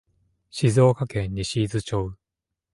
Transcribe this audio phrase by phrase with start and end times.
[0.49, 2.15] 静岡県西伊豆町